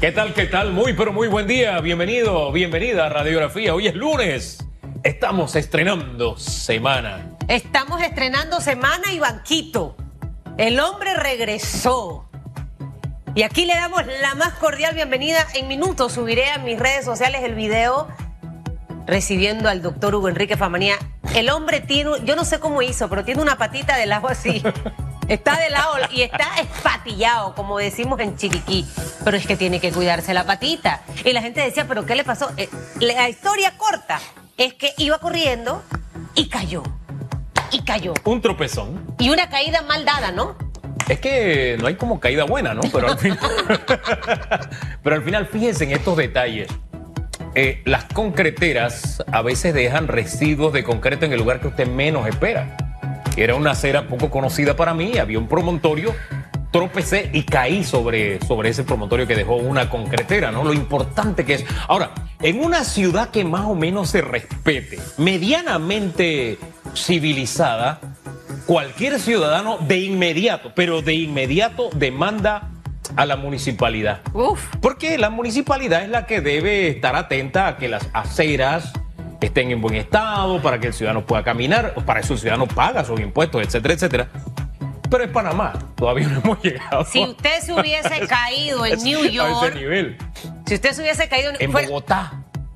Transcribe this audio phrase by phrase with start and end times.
[0.00, 0.72] ¿Qué tal, qué tal?
[0.72, 1.78] Muy, pero muy buen día.
[1.80, 3.74] Bienvenido, bienvenida a Radiografía.
[3.74, 4.64] Hoy es lunes.
[5.02, 7.36] Estamos estrenando semana.
[7.48, 9.98] Estamos estrenando semana y banquito.
[10.56, 12.30] El hombre regresó.
[13.34, 15.46] Y aquí le damos la más cordial bienvenida.
[15.52, 18.08] En minutos subiré a mis redes sociales el video
[19.06, 20.94] recibiendo al doctor Hugo Enrique Famanía.
[21.34, 24.62] El hombre tiene, yo no sé cómo hizo, pero tiene una patita de lado así.
[25.30, 28.84] Está de lado y está espatillado, como decimos en Chiriquí.
[29.24, 31.02] Pero es que tiene que cuidarse la patita.
[31.24, 32.50] Y la gente decía, ¿pero qué le pasó?
[32.56, 34.18] Eh, la historia corta
[34.56, 35.84] es que iba corriendo
[36.34, 36.82] y cayó.
[37.70, 38.12] Y cayó.
[38.24, 39.14] Un tropezón.
[39.20, 40.56] Y una caída mal dada, ¿no?
[41.08, 42.80] Es que no hay como caída buena, ¿no?
[42.92, 43.38] Pero al final,
[45.04, 46.66] pero al final fíjense en estos detalles.
[47.54, 52.26] Eh, las concreteras a veces dejan residuos de concreto en el lugar que usted menos
[52.26, 52.76] espera.
[53.36, 56.14] Era una acera poco conocida para mí, había un promontorio,
[56.70, 60.64] tropecé y caí sobre, sobre ese promontorio que dejó una concretera, ¿no?
[60.64, 61.64] Lo importante que es.
[61.88, 66.58] Ahora, en una ciudad que más o menos se respete, medianamente
[66.94, 68.00] civilizada,
[68.66, 72.70] cualquier ciudadano de inmediato, pero de inmediato demanda
[73.16, 74.20] a la municipalidad.
[74.32, 74.64] Uf.
[74.80, 78.92] Porque la municipalidad es la que debe estar atenta a que las aceras
[79.46, 83.04] estén en buen estado, para que el ciudadano pueda caminar, para eso el ciudadano paga
[83.04, 84.28] sus impuestos, etcétera, etcétera.
[85.10, 87.04] Pero es Panamá, todavía no hemos llegado.
[87.04, 90.18] Si usted se hubiese caído en New A ese York, nivel.
[90.66, 92.32] si usted se hubiese caído En fuera- Bogotá,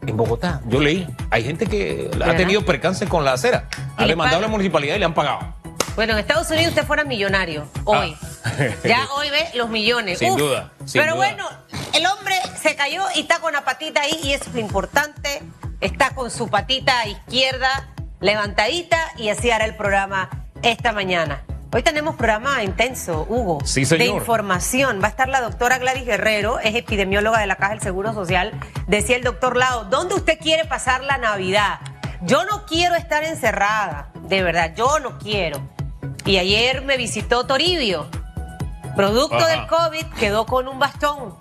[0.07, 3.69] en Bogotá, yo leí, hay gente que ha tenido percance con la acera.
[3.97, 5.55] Ha demandado a la municipalidad y le han pagado.
[5.95, 8.17] Bueno, en Estados Unidos usted fuera millonario hoy.
[8.45, 8.51] Ah.
[8.85, 10.19] Ya hoy ve los millones.
[10.19, 10.39] Sin Uf.
[10.39, 11.27] duda, sin Pero duda.
[11.29, 11.49] bueno,
[11.95, 15.41] el hombre se cayó y está con la patita ahí y eso es lo importante.
[15.85, 20.31] Está con su patita izquierda levantadita y así hará el programa
[20.63, 21.43] esta mañana.
[21.75, 23.59] Hoy tenemos programa intenso, Hugo.
[23.67, 23.99] Sí, señor.
[23.99, 25.03] De información.
[25.03, 28.59] Va a estar la doctora Gladys Guerrero, es epidemióloga de la Caja del Seguro Social.
[28.87, 31.81] Decía el doctor Lao, ¿dónde usted quiere pasar la Navidad?
[32.23, 35.61] Yo no quiero estar encerrada, de verdad, yo no quiero.
[36.25, 38.09] Y ayer me visitó Toribio.
[38.97, 39.49] Producto Ajá.
[39.49, 41.37] del COVID, quedó con un bastón.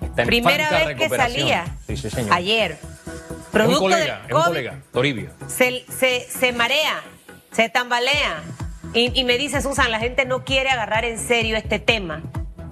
[0.00, 1.64] Está en Primera vez que salía.
[1.88, 2.32] Sí, sí, señor.
[2.32, 2.93] Ayer.
[3.62, 5.30] Es un Producto colega, del un colega, Toribio.
[5.46, 7.00] se, se- se marea,
[7.52, 8.42] se tambalea.
[8.92, 12.22] Y, y me dice Susan, la gente no quiere agarrar en serio este tema.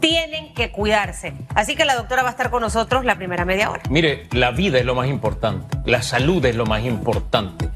[0.00, 1.32] Tienen que cuidarse.
[1.54, 3.82] Así que la doctora va a estar con nosotros la primera media hora.
[3.88, 7.68] Mire, la vida es lo más importante, la salud es lo más importante.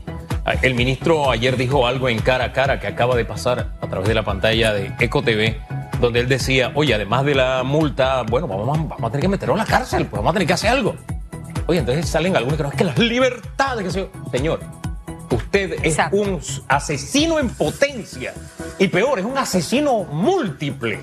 [0.62, 4.06] El ministro ayer dijo algo en cara a cara que acaba de pasar a través
[4.08, 5.60] de la pantalla de Eco TV,
[6.00, 9.28] donde él decía, oye, además de la multa, bueno, vamos, a- vamos a tener que
[9.28, 10.94] meterlo a la cárcel, pues vamos a tener que hacer algo.
[11.66, 14.08] Oye, entonces salen algunos que no, es que las libertades, que se...
[14.30, 14.60] Señor,
[15.30, 16.16] usted es Exacto.
[16.16, 18.34] un asesino en potencia
[18.78, 21.00] y peor, es un asesino múltiple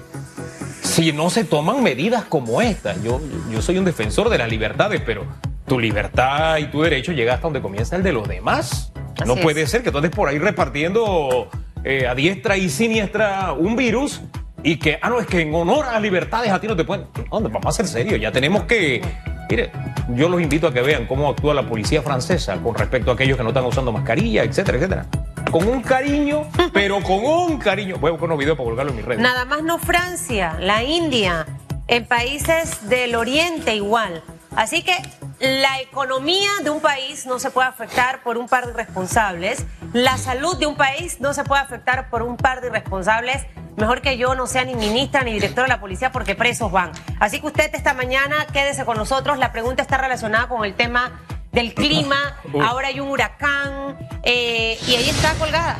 [0.93, 2.95] si no se toman medidas como esta.
[3.01, 3.19] Yo,
[3.51, 5.25] yo soy un defensor de las libertades, pero
[5.65, 8.91] tu libertad y tu derecho llega hasta donde comienza el de los demás.
[9.17, 9.41] Así no es.
[9.41, 11.49] puede ser que tú andes por ahí repartiendo
[11.83, 14.21] eh, a diestra y siniestra un virus
[14.61, 16.83] y que, ah, no, es que en honor a las libertades a ti no te
[16.83, 17.07] pueden...
[17.31, 17.49] ¿Dónde?
[17.49, 19.01] Vamos a ser serios, ya tenemos que...
[19.49, 19.71] Mire,
[20.09, 23.37] yo los invito a que vean cómo actúa la policía francesa con respecto a aquellos
[23.37, 25.05] que no están usando mascarilla, etcétera, etcétera.
[25.51, 27.97] Con un cariño, pero con un cariño.
[27.97, 29.21] Voy a buscar unos videos para colgarlo en mis redes.
[29.21, 31.45] Nada más no Francia, la India,
[31.87, 34.23] en países del Oriente igual.
[34.55, 34.95] Así que
[35.39, 39.65] la economía de un país no se puede afectar por un par de irresponsables.
[39.93, 43.45] La salud de un país no se puede afectar por un par de irresponsables.
[43.77, 46.91] Mejor que yo no sea ni ministra ni directora de la policía porque presos van.
[47.19, 49.37] Así que usted esta mañana quédese con nosotros.
[49.37, 52.37] La pregunta está relacionada con el tema del clima.
[52.61, 55.77] Ahora hay un huracán eh, y ahí está colgada.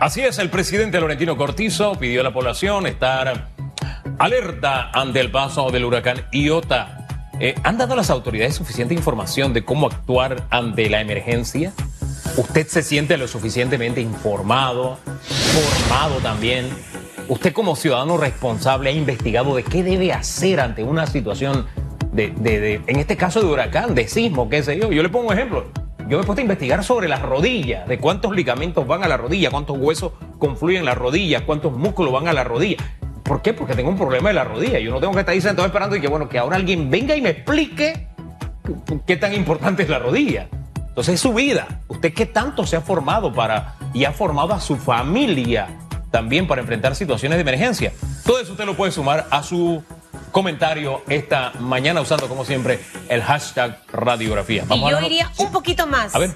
[0.00, 3.48] Así es, el presidente Laurentino Cortizo pidió a la población estar
[4.18, 7.06] alerta ante el paso del huracán Iota.
[7.40, 11.72] Eh, ¿Han dado a las autoridades suficiente información de cómo actuar ante la emergencia?
[12.36, 16.68] ¿Usted se siente lo suficientemente informado, formado también?
[17.26, 21.66] ¿Usted como ciudadano responsable ha investigado de qué debe hacer ante una situación
[22.12, 24.92] de, en este caso de huracán, de sismo, qué sé yo?
[24.92, 25.64] Yo le pongo un ejemplo.
[26.06, 29.16] Yo me he puesto a investigar sobre las rodillas, de cuántos ligamentos van a la
[29.16, 32.76] rodilla, cuántos huesos confluyen en la rodilla, cuántos músculos van a la rodilla.
[33.22, 33.54] ¿Por qué?
[33.54, 34.78] Porque tengo un problema de la rodilla.
[34.78, 37.16] Yo no tengo que estar ahí sentado esperando y que, bueno, que ahora alguien venga
[37.16, 38.06] y me explique
[39.06, 40.48] qué tan importante es la rodilla.
[40.88, 41.80] Entonces es su vida.
[41.88, 45.68] ¿Usted qué tanto se ha formado para y ha formado a su familia
[46.14, 47.92] también para enfrentar situaciones de emergencia?
[48.24, 49.82] Todo eso usted lo puede sumar a su
[50.30, 52.78] comentario esta mañana usando como siempre
[53.08, 54.64] el hashtag radiografía.
[54.70, 56.14] Y a yo iría un poquito más.
[56.14, 56.30] A ver.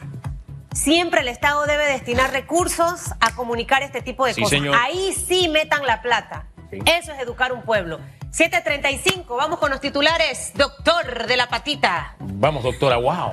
[0.73, 4.59] Siempre el Estado debe destinar recursos a comunicar este tipo de Sí, cosas.
[4.59, 4.75] señor.
[4.77, 6.47] Ahí sí metan la plata.
[6.73, 6.79] Sí.
[6.85, 8.01] Eso es educar un pueblo.
[8.33, 10.51] 7.35, vamos con los titulares.
[10.57, 12.17] Doctor de la patita.
[12.19, 13.33] Vamos, doctora, wow.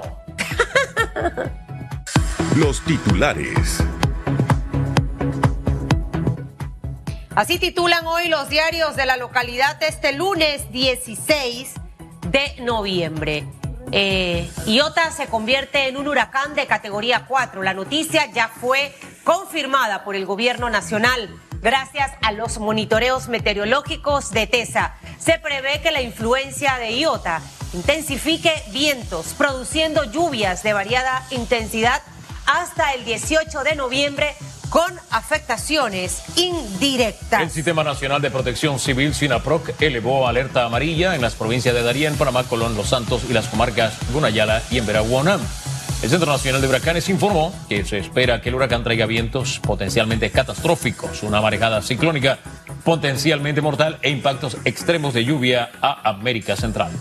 [2.55, 3.83] los titulares.
[7.35, 11.73] Así titulan hoy los diarios de la localidad este lunes 16
[12.29, 13.45] de noviembre.
[13.91, 17.61] Eh, Iota se convierte en un huracán de categoría 4.
[17.61, 18.95] La noticia ya fue
[19.25, 21.29] confirmada por el gobierno nacional
[21.61, 24.95] gracias a los monitoreos meteorológicos de TESA.
[25.19, 27.41] Se prevé que la influencia de Iota
[27.73, 32.01] intensifique vientos, produciendo lluvias de variada intensidad
[32.45, 34.35] hasta el 18 de noviembre
[34.69, 37.41] con afectaciones indirectas.
[37.41, 42.15] El Sistema Nacional de Protección Civil, SINAPROC, elevó alerta amarilla en las provincias de Darién,
[42.15, 45.41] Panamá, Colón, Los Santos y las comarcas Gunayala y Emberaguanam.
[46.01, 50.29] El Centro Nacional de Huracanes informó que se espera que el huracán traiga vientos potencialmente
[50.29, 52.37] catastróficos, una marejada ciclónica
[52.83, 56.91] potencialmente mortal e impactos extremos de lluvia a América Central.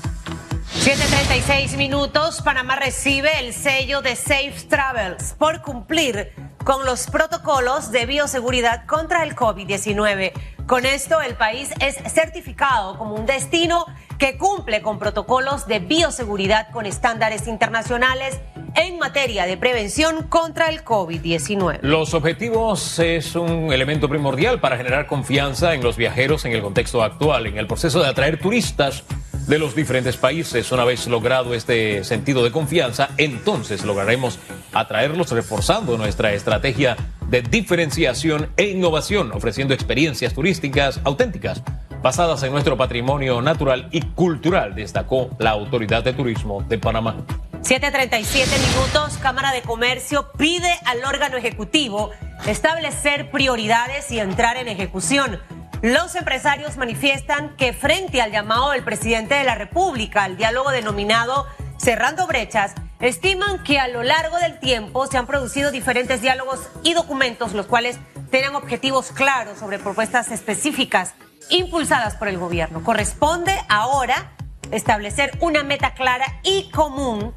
[0.80, 6.32] 7.36 minutos, Panamá recibe el sello de Safe Travels por cumplir
[6.64, 10.32] con los protocolos de bioseguridad contra el COVID-19.
[10.66, 13.84] Con esto, el país es certificado como un destino
[14.18, 18.40] que cumple con protocolos de bioseguridad con estándares internacionales
[18.76, 21.80] en materia de prevención contra el COVID-19.
[21.82, 27.02] Los objetivos es un elemento primordial para generar confianza en los viajeros en el contexto
[27.02, 29.04] actual, en el proceso de atraer turistas
[29.46, 30.70] de los diferentes países.
[30.72, 34.38] Una vez logrado este sentido de confianza, entonces lograremos
[34.72, 36.96] atraerlos reforzando nuestra estrategia
[37.28, 41.62] de diferenciación e innovación, ofreciendo experiencias turísticas auténticas
[42.02, 47.16] basadas en nuestro patrimonio natural y cultural, destacó la Autoridad de Turismo de Panamá.
[47.62, 52.10] 7.37 minutos, Cámara de Comercio pide al órgano ejecutivo
[52.46, 55.40] establecer prioridades y entrar en ejecución.
[55.84, 61.46] Los empresarios manifiestan que frente al llamado del presidente de la República al diálogo denominado
[61.76, 66.94] Cerrando Brechas, estiman que a lo largo del tiempo se han producido diferentes diálogos y
[66.94, 67.98] documentos, los cuales
[68.30, 71.12] tienen objetivos claros sobre propuestas específicas
[71.50, 72.82] impulsadas por el gobierno.
[72.82, 74.32] Corresponde ahora
[74.70, 77.34] establecer una meta clara y común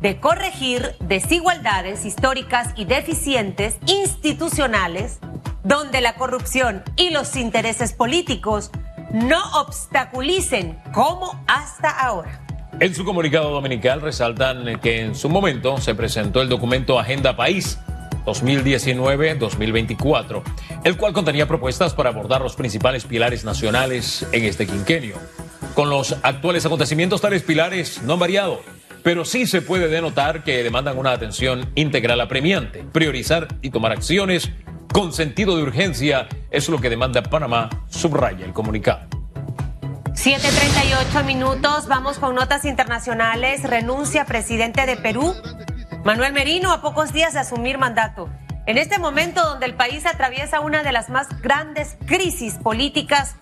[0.00, 5.18] de corregir desigualdades históricas y deficientes institucionales
[5.64, 8.70] donde la corrupción y los intereses políticos
[9.12, 12.40] no obstaculicen como hasta ahora.
[12.78, 17.78] En su comunicado dominical resaltan que en su momento se presentó el documento Agenda País
[18.24, 20.42] 2019-2024,
[20.84, 25.14] el cual contenía propuestas para abordar los principales pilares nacionales en este quinquenio.
[25.74, 28.60] Con los actuales acontecimientos, tales pilares no han variado,
[29.02, 34.50] pero sí se puede denotar que demandan una atención integral apremiante, priorizar y tomar acciones
[34.92, 39.08] con sentido de urgencia es lo que demanda Panamá, subraya el comunicado.
[40.14, 43.62] 7.38 minutos, vamos con notas internacionales.
[43.62, 45.34] Renuncia presidente de Perú,
[46.04, 48.28] Manuel Merino, a pocos días de asumir mandato.
[48.66, 53.36] En este momento donde el país atraviesa una de las más grandes crisis políticas,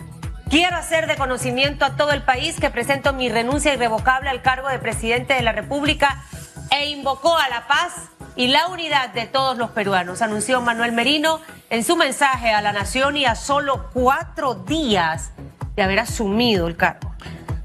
[0.48, 4.68] quiero hacer de conocimiento a todo el país que presento mi renuncia irrevocable al cargo
[4.68, 6.22] de presidente de la República
[6.70, 7.92] e invocó a la paz
[8.38, 11.40] y la unidad de todos los peruanos, anunció Manuel Merino
[11.70, 15.32] en su mensaje a la nación y a solo cuatro días
[15.74, 17.12] de haber asumido el cargo.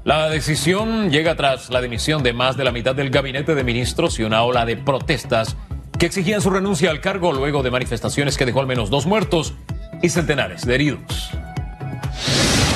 [0.02, 4.18] La decisión llega tras la dimisión de más de la mitad del gabinete de ministros
[4.18, 5.56] y una ola de protestas
[5.96, 9.54] que exigían su renuncia al cargo luego de manifestaciones que dejó al menos dos muertos
[10.02, 11.30] y centenares de heridos.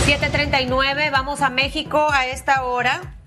[0.04, 3.17] 739, vamos a México a esta hora.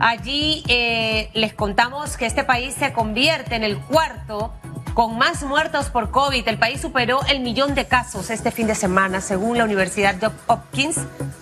[0.00, 4.50] Allí eh, les contamos que este país se convierte en el cuarto
[4.94, 6.48] con más muertos por COVID.
[6.48, 10.30] El país superó el millón de casos este fin de semana, según la Universidad de
[10.46, 10.96] Hopkins.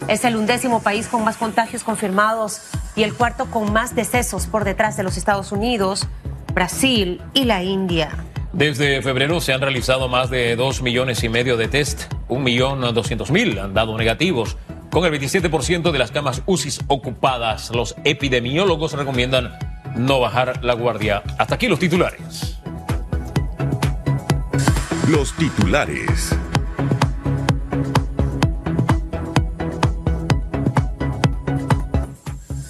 [0.09, 2.63] Es el undécimo país con más contagios confirmados
[2.97, 6.09] y el cuarto con más decesos por detrás de los Estados Unidos,
[6.53, 8.11] Brasil y la India.
[8.53, 12.81] Desde febrero se han realizado más de dos millones y medio de test, un millón
[12.93, 14.57] doscientos mil han dado negativos.
[14.91, 19.59] Con el 27% de las camas UCI ocupadas, los epidemiólogos recomiendan
[19.95, 21.23] no bajar la guardia.
[21.37, 22.59] Hasta aquí los titulares.
[25.09, 26.35] Los titulares.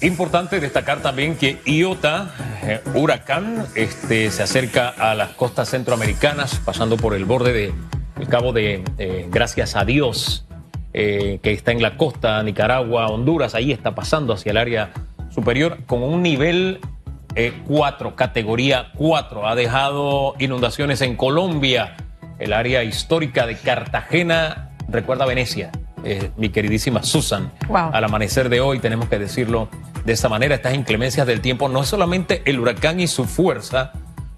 [0.01, 2.33] Importante destacar también que Iota,
[2.63, 8.51] eh, huracán, este, se acerca a las costas centroamericanas, pasando por el borde del Cabo
[8.51, 10.45] de eh, Gracias a Dios
[10.93, 14.91] eh, que está en la costa, Nicaragua, Honduras, ahí está pasando hacia el área
[15.29, 16.79] superior con un nivel
[17.67, 19.47] 4, eh, categoría 4.
[19.47, 21.95] Ha dejado inundaciones en Colombia,
[22.39, 25.71] el área histórica de Cartagena, recuerda Venecia,
[26.03, 27.51] eh, mi queridísima Susan.
[27.67, 27.91] Wow.
[27.93, 29.69] Al amanecer de hoy tenemos que decirlo
[30.05, 33.91] de esta manera, estas inclemencias del tiempo, no es solamente el huracán y su fuerza,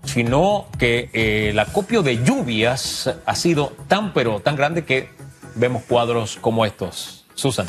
[0.04, 5.10] sino que eh, el acopio de lluvias ha sido tan pero tan grande que
[5.56, 7.26] vemos cuadros como estos.
[7.34, 7.68] Susan.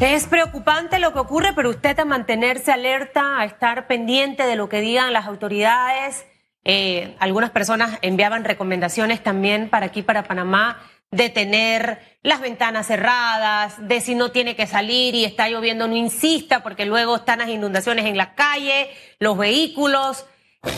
[0.00, 4.68] Es preocupante lo que ocurre, pero usted a mantenerse alerta, a estar pendiente de lo
[4.68, 6.26] que digan las autoridades.
[6.64, 13.76] Eh, algunas personas enviaban recomendaciones también para aquí, para Panamá, de tener las ventanas cerradas,
[13.86, 17.48] de si no tiene que salir y está lloviendo, no insista, porque luego están las
[17.48, 20.26] inundaciones en la calle, los vehículos.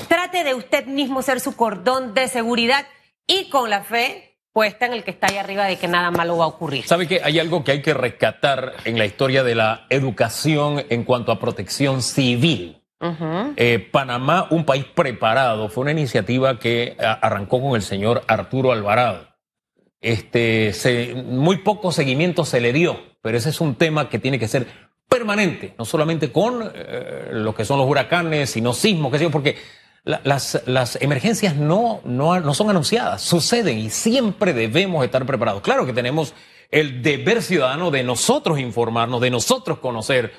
[0.09, 2.87] Trate de usted mismo ser su cordón de seguridad
[3.27, 6.39] y con la fe puesta en el que está ahí arriba de que nada malo
[6.39, 6.87] va a ocurrir.
[6.87, 11.05] ¿Sabe que hay algo que hay que rescatar en la historia de la educación en
[11.05, 12.81] cuanto a protección civil?
[13.59, 19.29] Eh, Panamá, un país preparado, fue una iniciativa que arrancó con el señor Arturo Alvarado.
[20.01, 24.39] Este, se- muy poco seguimiento se le dio, pero ese es un tema que tiene
[24.39, 24.67] que ser
[25.07, 29.31] permanente, no solamente con eh, lo que son los huracanes, sino sismos, qué sé yo,
[29.31, 29.57] porque
[30.07, 35.61] la- las, las emergencias no, no, no son anunciadas, suceden y siempre debemos estar preparados.
[35.61, 36.33] Claro que tenemos
[36.71, 40.33] el deber ciudadano de nosotros informarnos, de nosotros conocer,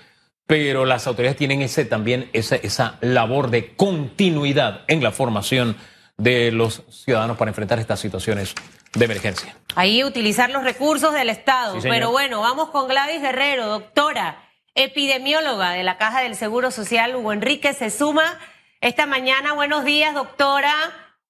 [0.48, 5.76] pero las autoridades tienen ese también esa, esa labor de continuidad en la formación
[6.18, 8.56] de los ciudadanos para enfrentar estas situaciones
[8.96, 9.56] de emergencia.
[9.76, 11.80] Ahí utilizar los recursos del Estado.
[11.80, 11.88] Sí.
[11.90, 14.44] Pero bueno, vamos con Gladys Guerrero, doctora,
[14.74, 17.16] epidemióloga de la Caja del Seguro Social.
[17.16, 18.40] Hugo Enrique se suma
[18.82, 19.54] esta mañana.
[19.54, 20.74] Buenos días, doctora.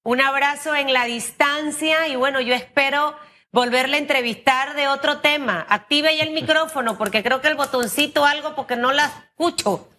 [0.04, 3.16] Un abrazo en la distancia y bueno, yo espero
[3.52, 5.66] volverle a entrevistar de otro tema.
[5.70, 9.90] Active ya el micrófono porque creo que el botoncito algo porque no la escucho.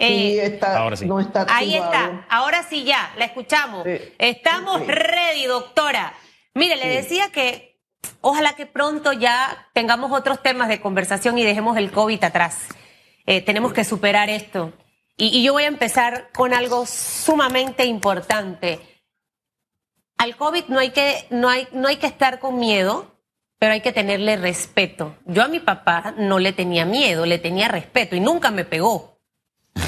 [0.00, 0.04] Sí,
[0.38, 1.06] Eh, está, ahora sí.
[1.06, 1.92] no está Ahí activado.
[2.12, 3.84] está, ahora sí ya, la escuchamos.
[3.84, 3.98] Sí.
[4.18, 4.86] Estamos Sí.
[4.86, 6.14] ready, doctora.
[6.54, 7.80] Mire, le decía que
[8.20, 12.68] ojalá que pronto ya tengamos otros temas de conversación y dejemos el COVID atrás.
[13.26, 14.72] Eh, tenemos que superar esto.
[15.18, 18.80] Y, yo voy a empezar con algo sumamente importante.
[20.16, 23.20] Al COVID no hay que, no hay, no hay que estar con miedo,
[23.58, 25.18] pero hay que tenerle respeto.
[25.26, 29.18] Yo a mi papá no le tenía miedo, le tenía respeto y nunca me pegó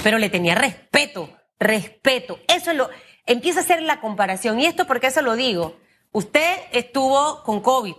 [0.03, 2.39] pero le tenía respeto, respeto.
[2.49, 2.91] Eso es lo,
[3.27, 4.61] empieza a hacer la comparación.
[4.61, 5.79] Y esto porque eso lo digo.
[6.13, 7.95] Usted estuvo con COVID.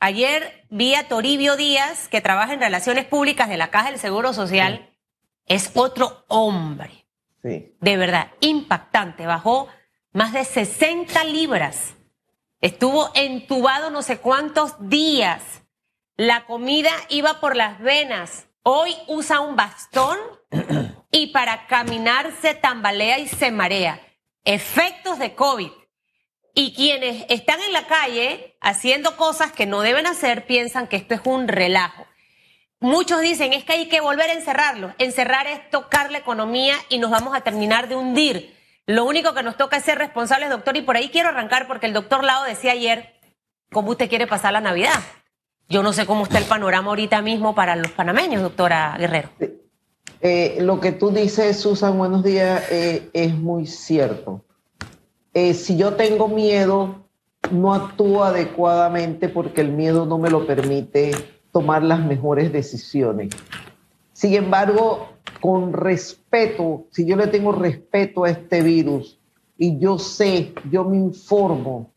[0.00, 4.32] Ayer vi a Toribio Díaz, que trabaja en Relaciones Públicas de la Caja del Seguro
[4.32, 4.90] Social.
[5.46, 7.06] Es otro hombre.
[7.42, 7.74] Sí.
[7.80, 9.26] De verdad, impactante.
[9.26, 9.68] Bajó
[10.12, 11.94] más de 60 libras.
[12.60, 15.42] Estuvo entubado no sé cuántos días.
[16.16, 18.46] La comida iba por las venas.
[18.62, 20.18] Hoy usa un bastón
[21.10, 24.00] y para caminar se tambalea y se marea.
[24.44, 25.70] Efectos de COVID.
[26.54, 31.14] Y quienes están en la calle haciendo cosas que no deben hacer piensan que esto
[31.14, 32.06] es un relajo.
[32.80, 34.92] Muchos dicen es que hay que volver a encerrarlos.
[34.98, 38.54] Encerrar es tocar la economía y nos vamos a terminar de hundir.
[38.86, 41.86] Lo único que nos toca es ser responsables, doctor, y por ahí quiero arrancar porque
[41.86, 43.14] el doctor Lao decía ayer
[43.72, 45.00] cómo usted quiere pasar la Navidad.
[45.68, 49.30] Yo no sé cómo está el panorama ahorita mismo para los panameños, doctora Guerrero.
[50.20, 54.44] Eh, lo que tú dices, Susan, buenos días, eh, es muy cierto.
[55.34, 57.06] Eh, si yo tengo miedo,
[57.50, 63.30] no actúo adecuadamente porque el miedo no me lo permite tomar las mejores decisiones.
[64.12, 65.08] Sin embargo,
[65.40, 69.18] con respeto, si yo le tengo respeto a este virus
[69.56, 71.90] y yo sé, yo me informo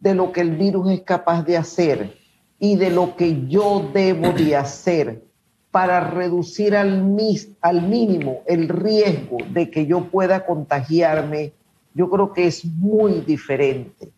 [0.00, 2.16] de lo que el virus es capaz de hacer
[2.58, 5.22] y de lo que yo debo de hacer
[5.70, 11.52] para reducir al, mis- al mínimo el riesgo de que yo pueda contagiarme,
[11.94, 14.08] yo creo que es muy diferente.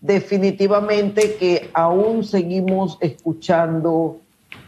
[0.00, 4.21] Definitivamente que aún seguimos escuchando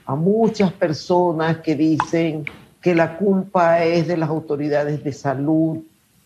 [0.06, 2.44] a muchas personas que dicen
[2.80, 5.78] que la culpa es de las autoridades de salud,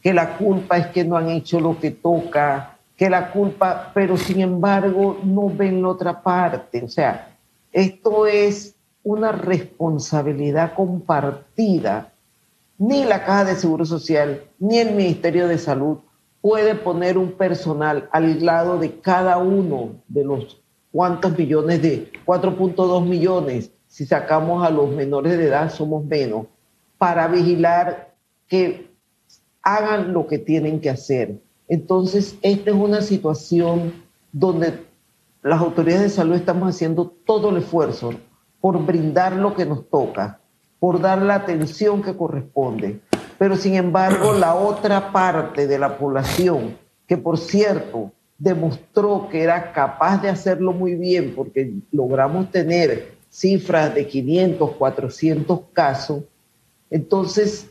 [0.02, 4.16] que la culpa es que no han hecho lo que toca, que la culpa, pero
[4.16, 6.82] sin embargo no ven la otra parte.
[6.82, 7.37] O sea,
[7.73, 12.11] esto es una responsabilidad compartida.
[12.78, 15.99] Ni la Caja de Seguro Social ni el Ministerio de Salud
[16.40, 20.61] puede poner un personal al lado de cada uno de los
[20.92, 26.47] cuántos millones de 4.2 millones, si sacamos a los menores de edad somos menos,
[26.99, 28.14] para vigilar
[28.47, 28.90] que
[29.62, 31.40] hagan lo que tienen que hacer.
[31.68, 33.92] Entonces, esta es una situación
[34.33, 34.87] donde
[35.42, 38.11] las autoridades de salud estamos haciendo todo el esfuerzo
[38.61, 40.40] por brindar lo que nos toca,
[40.80, 43.00] por dar la atención que corresponde.
[43.38, 46.76] Pero sin embargo, la otra parte de la población,
[47.07, 53.95] que por cierto demostró que era capaz de hacerlo muy bien, porque logramos tener cifras
[53.95, 56.23] de 500, 400 casos,
[56.90, 57.68] entonces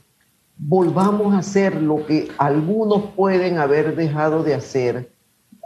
[0.58, 5.12] volvamos a hacer lo que algunos pueden haber dejado de hacer.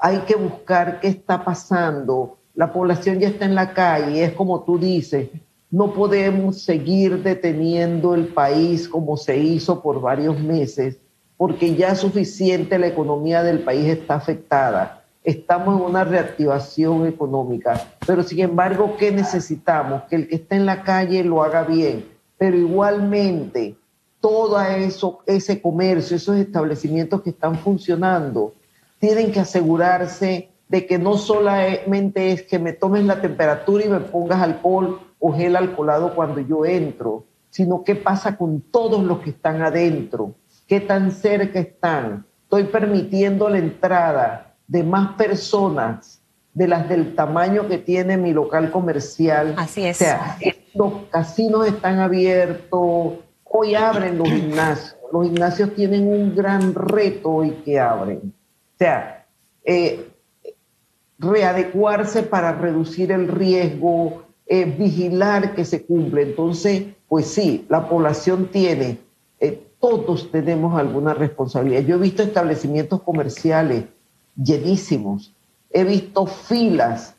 [0.01, 2.37] Hay que buscar qué está pasando.
[2.55, 5.29] La población ya está en la calle, es como tú dices,
[5.69, 10.97] no podemos seguir deteniendo el país como se hizo por varios meses,
[11.41, 15.01] porque ya suficiente la economía del país está afectada.
[15.23, 20.03] Estamos en una reactivación económica, pero sin embargo, ¿qué necesitamos?
[20.03, 22.05] Que el que esté en la calle lo haga bien,
[22.37, 23.75] pero igualmente
[24.19, 28.53] todo eso, ese comercio, esos establecimientos que están funcionando,
[28.99, 33.99] tienen que asegurarse de que no solamente es que me tomes la temperatura y me
[33.99, 39.31] pongas alcohol o gel alcoholado cuando yo entro, sino qué pasa con todos los que
[39.31, 40.35] están adentro,
[40.71, 42.25] qué tan cerca están.
[42.43, 46.21] Estoy permitiendo la entrada de más personas
[46.53, 49.53] de las del tamaño que tiene mi local comercial.
[49.57, 49.97] Así es.
[49.97, 50.37] O sea,
[50.73, 54.95] los casinos están abiertos, hoy abren los gimnasios.
[55.11, 58.33] Los gimnasios tienen un gran reto hoy que abren.
[58.73, 59.25] O sea,
[59.65, 60.09] eh,
[61.19, 66.21] readecuarse para reducir el riesgo, eh, vigilar que se cumple.
[66.21, 68.99] Entonces, pues sí, la población tiene,
[69.41, 71.81] eh, todos tenemos alguna responsabilidad.
[71.81, 73.85] Yo he visto establecimientos comerciales
[74.41, 75.33] llenísimos,
[75.71, 77.15] he visto filas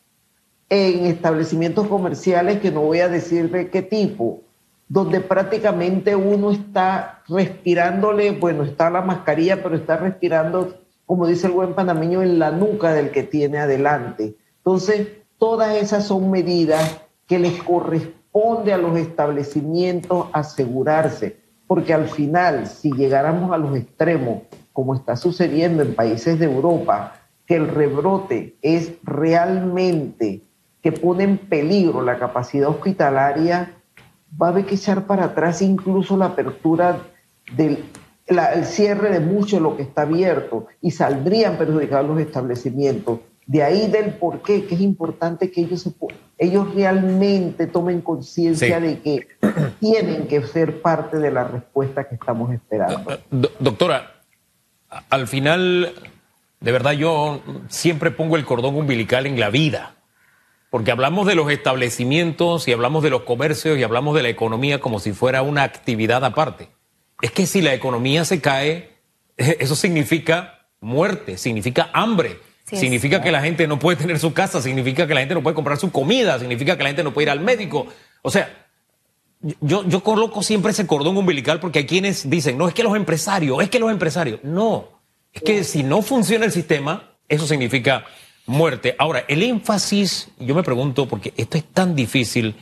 [0.71, 4.41] en establecimientos comerciales que no voy a decir de qué tipo,
[4.89, 11.53] donde prácticamente uno está respirándole, bueno, está la mascarilla, pero está respirando, como dice el
[11.53, 14.35] buen panameño, en la nuca del que tiene adelante.
[14.59, 21.42] Entonces, todas esas son medidas que les corresponde a los establecimientos asegurarse,
[21.73, 24.43] porque al final, si llegáramos a los extremos,
[24.75, 27.15] como está sucediendo en países de Europa,
[27.47, 30.43] que el rebrote es realmente
[30.83, 33.75] que pone en peligro la capacidad hospitalaria,
[34.39, 37.01] va a haber que echar para atrás incluso la apertura
[37.57, 37.87] del
[38.27, 43.21] el cierre de mucho de lo que está abierto y saldrían perjudicados los establecimientos.
[43.47, 45.95] De ahí del por qué, que es importante que ellos, se,
[46.43, 49.29] ellos realmente tomen conciencia de que
[49.81, 53.13] tienen que ser parte de la respuesta que estamos esperando.
[53.13, 54.23] Eh, eh, doctora,
[55.09, 55.95] al final,
[56.59, 59.95] de verdad yo siempre pongo el cordón umbilical en la vida,
[60.69, 64.81] porque hablamos de los establecimientos y hablamos de los comercios y hablamos de la economía
[64.81, 66.71] como si fuera una actividad aparte.
[67.21, 68.91] Es que si la economía se cae,
[69.37, 75.07] eso significa muerte, significa hambre significa que la gente no puede tener su casa, significa
[75.07, 77.31] que la gente no puede comprar su comida, significa que la gente no puede ir
[77.31, 77.87] al médico.
[78.23, 78.67] O sea,
[79.61, 82.97] yo, yo coloco siempre ese cordón umbilical porque hay quienes dicen, no, es que los
[82.97, 84.41] empresarios, es que los empresarios.
[84.43, 84.89] No,
[85.33, 88.05] es que si no funciona el sistema, eso significa
[88.47, 88.95] muerte.
[88.99, 92.57] Ahora, el énfasis, yo me pregunto, porque esto es tan difícil,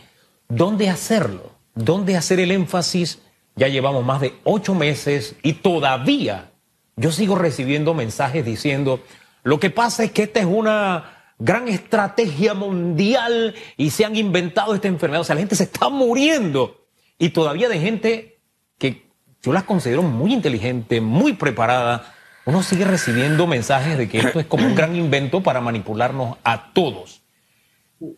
[0.48, 1.52] ¿dónde hacerlo?
[1.74, 3.20] ¿Dónde hacer el énfasis?
[3.56, 6.50] Ya llevamos más de ocho meses y todavía
[6.96, 9.00] yo sigo recibiendo mensajes diciendo,
[9.42, 14.74] lo que pasa es que esta es una gran estrategia mundial y se han inventado
[14.74, 15.22] esta enfermedad.
[15.22, 16.86] O sea, la gente se está muriendo.
[17.18, 18.38] Y todavía de gente
[18.78, 19.06] que
[19.42, 24.46] yo las considero muy inteligente, muy preparada, uno sigue recibiendo mensajes de que esto es
[24.46, 27.22] como un gran invento para manipularnos a todos.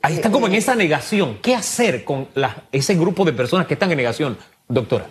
[0.00, 1.38] Ahí están como en esa negación.
[1.42, 2.28] ¿Qué hacer con
[2.70, 5.08] ese grupo de personas que están en negación, doctora?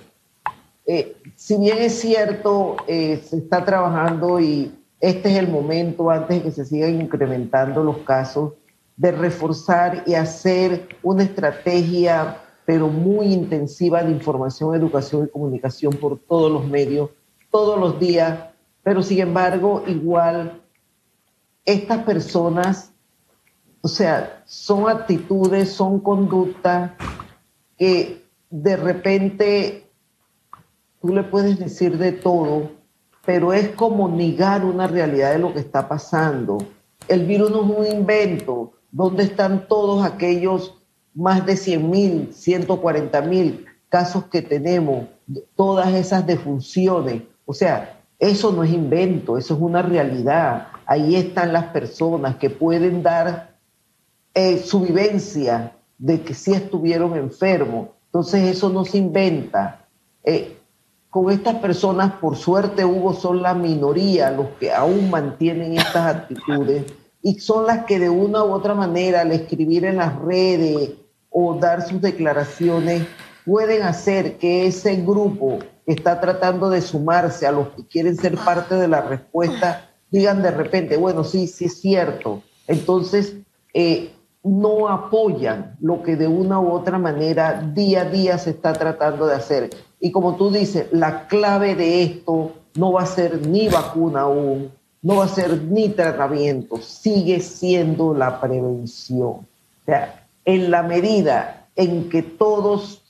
[0.86, 6.38] Eh, si bien es cierto, eh, se está trabajando y este es el momento, antes
[6.38, 8.54] de que se sigan incrementando los casos,
[8.96, 16.20] de reforzar y hacer una estrategia, pero muy intensiva de información, educación y comunicación por
[16.20, 17.10] todos los medios,
[17.50, 18.50] todos los días.
[18.84, 20.62] Pero sin embargo, igual,
[21.66, 22.94] estas personas,
[23.82, 26.92] o sea, son actitudes, son conductas
[27.76, 29.90] que de repente
[31.02, 32.81] tú le puedes decir de todo,
[33.26, 36.58] pero es como negar una realidad de lo que está pasando.
[37.08, 38.74] El virus no es un invento.
[38.92, 40.78] ¿Dónde están todos aquellos
[41.14, 45.06] más de 100 mil, 140 mil casos que tenemos?
[45.56, 47.24] Todas esas defunciones.
[47.46, 50.68] O sea, eso no es invento, eso es una realidad.
[50.86, 53.56] Ahí están las personas que pueden dar
[54.34, 57.90] eh, su vivencia de que sí estuvieron enfermos.
[58.06, 59.86] Entonces eso no se inventa.
[60.24, 60.58] Eh,
[61.12, 66.86] con estas personas, por suerte, Hugo, son la minoría los que aún mantienen estas actitudes
[67.22, 70.92] y son las que de una u otra manera, al escribir en las redes
[71.30, 73.06] o dar sus declaraciones,
[73.46, 78.38] pueden hacer que ese grupo que está tratando de sumarse a los que quieren ser
[78.38, 82.42] parte de la respuesta, digan de repente, bueno, sí, sí es cierto.
[82.68, 83.36] Entonces,
[83.74, 88.74] eh, no apoyan lo que de una u otra manera día a día se está
[88.74, 89.70] tratando de hacer.
[90.00, 94.72] Y como tú dices, la clave de esto no va a ser ni vacuna aún,
[95.02, 99.32] no va a ser ni tratamiento, sigue siendo la prevención.
[99.32, 103.04] O sea, en la medida en que todos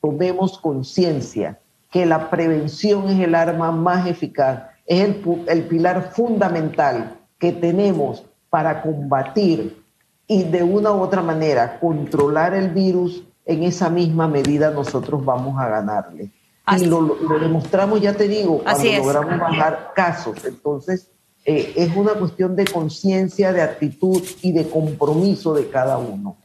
[0.00, 1.58] tomemos conciencia
[1.90, 8.24] que la prevención es el arma más eficaz, es el, el pilar fundamental que tenemos
[8.50, 9.85] para combatir
[10.26, 15.60] y de una u otra manera controlar el virus, en esa misma medida nosotros vamos
[15.60, 16.30] a ganarle.
[16.76, 20.44] Y lo, lo, demostramos, ya te digo, cuando logramos bajar casos.
[20.44, 21.08] Entonces,
[21.44, 26.36] eh, es una cuestión de conciencia, de actitud y de compromiso de cada uno.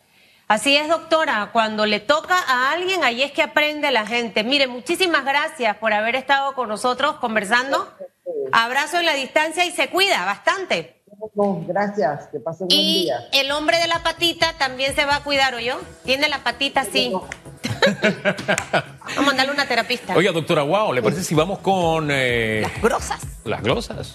[0.48, 1.50] Así es, doctora.
[1.52, 4.44] Cuando le toca a alguien, ahí es que aprende la gente.
[4.44, 7.91] Mire, muchísimas gracias por haber estado con nosotros conversando.
[8.52, 11.00] Abrazo en la distancia y se cuida bastante.
[11.36, 13.27] No, gracias, que pase un buen día.
[13.31, 15.79] Y el hombre de la patita también se va a cuidar, ¿o yo?
[16.03, 17.12] Tiene la patita así.
[19.15, 20.15] vamos a darle una terapista.
[20.15, 22.10] Oiga, doctora, wow, ¿le parece si vamos con...
[22.12, 23.21] Eh, las grosas.
[23.45, 24.13] Las grosas.